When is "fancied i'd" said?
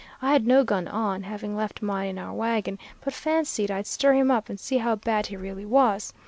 3.13-3.85